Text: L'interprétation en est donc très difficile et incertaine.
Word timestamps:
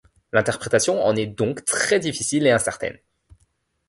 L'interprétation 0.33 0.99
en 1.03 1.15
est 1.15 1.27
donc 1.27 1.63
très 1.63 1.99
difficile 1.99 2.47
et 2.47 2.51
incertaine. 2.51 2.97